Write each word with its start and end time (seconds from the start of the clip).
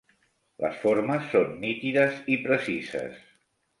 Les 0.63 0.79
formes 0.85 1.29
són 1.35 1.53
nítides 1.65 2.17
i 2.37 2.39
precises. 2.47 3.21